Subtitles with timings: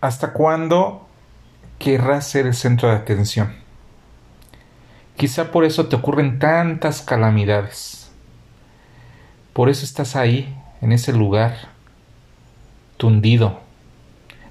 [0.00, 1.08] ¿Hasta cuándo
[1.80, 3.52] querrás ser el centro de atención?
[5.16, 8.12] Quizá por eso te ocurren tantas calamidades.
[9.52, 11.56] Por eso estás ahí, en ese lugar,
[12.96, 13.58] tundido,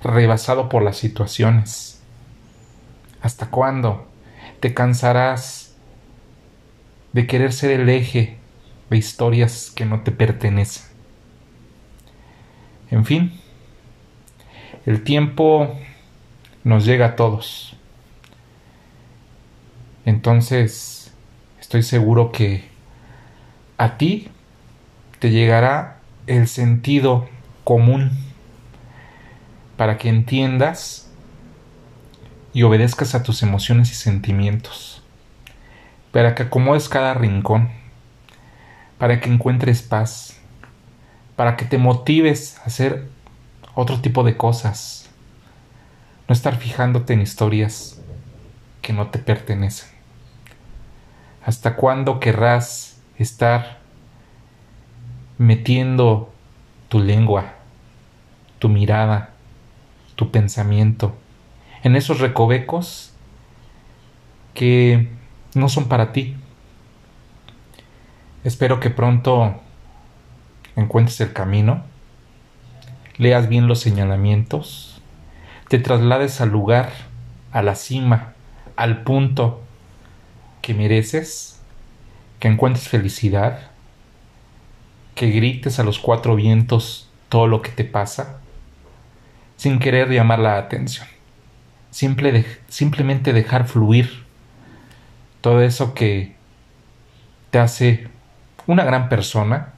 [0.03, 2.01] rebasado por las situaciones.
[3.21, 4.05] ¿Hasta cuándo
[4.59, 5.75] te cansarás
[7.13, 8.37] de querer ser el eje
[8.89, 10.83] de historias que no te pertenecen?
[12.91, 13.39] En fin,
[14.87, 15.77] el tiempo
[16.63, 17.75] nos llega a todos.
[20.05, 21.13] Entonces,
[21.59, 22.63] estoy seguro que
[23.77, 24.29] a ti
[25.19, 27.27] te llegará el sentido
[27.65, 28.11] común
[29.75, 31.11] para que entiendas
[32.53, 35.03] y obedezcas a tus emociones y sentimientos,
[36.13, 37.71] para que acomodes cada rincón,
[38.97, 40.39] para que encuentres paz,
[41.35, 43.16] para que te motives a hacer
[43.79, 45.07] otro tipo de cosas,
[46.27, 48.01] no estar fijándote en historias
[48.81, 49.87] que no te pertenecen.
[51.45, 53.77] ¿Hasta cuándo querrás estar
[55.37, 56.33] metiendo
[56.89, 57.53] tu lengua,
[58.57, 59.29] tu mirada,
[60.15, 61.15] tu pensamiento
[61.83, 63.13] en esos recovecos
[64.55, 65.07] que
[65.53, 66.35] no son para ti?
[68.43, 69.61] Espero que pronto
[70.75, 71.83] encuentres el camino,
[73.17, 75.01] leas bien los señalamientos,
[75.69, 76.91] te traslades al lugar,
[77.51, 78.33] a la cima,
[78.75, 79.61] al punto
[80.61, 81.59] que mereces,
[82.39, 83.71] que encuentres felicidad,
[85.15, 88.39] que grites a los cuatro vientos todo lo que te pasa,
[89.55, 91.07] sin querer llamar la atención.
[91.89, 94.23] Simple simplemente dejar fluir
[95.41, 96.35] todo eso que
[97.49, 98.07] te hace
[98.67, 99.73] una gran persona,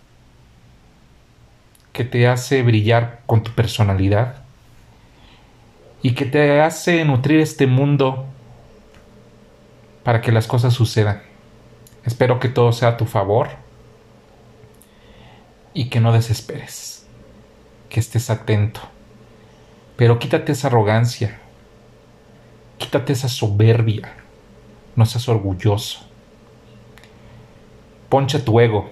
[1.93, 4.43] que te hace brillar con tu personalidad
[6.01, 8.25] y que te hace nutrir este mundo
[10.03, 11.21] para que las cosas sucedan.
[12.05, 13.49] Espero que todo sea a tu favor
[15.73, 17.05] y que no desesperes,
[17.89, 18.81] que estés atento.
[19.97, 21.39] Pero quítate esa arrogancia,
[22.77, 24.13] quítate esa soberbia,
[24.95, 26.07] no seas orgulloso.
[28.07, 28.91] Poncha tu ego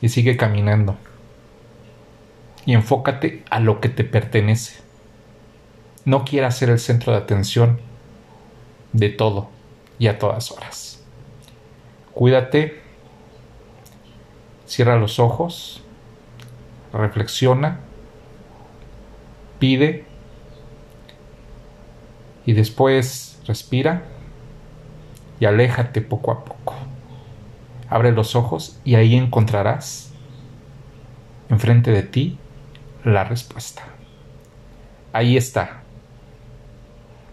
[0.00, 0.96] y sigue caminando.
[2.68, 4.82] Y enfócate a lo que te pertenece.
[6.04, 7.80] No quieras ser el centro de atención
[8.92, 9.48] de todo
[9.98, 11.02] y a todas horas.
[12.12, 12.82] Cuídate,
[14.66, 15.82] cierra los ojos,
[16.92, 17.80] reflexiona,
[19.58, 20.04] pide
[22.44, 24.02] y después respira
[25.40, 26.74] y aléjate poco a poco.
[27.88, 30.12] Abre los ojos y ahí encontrarás
[31.48, 32.38] enfrente de ti
[33.12, 33.82] la respuesta.
[35.12, 35.82] Ahí está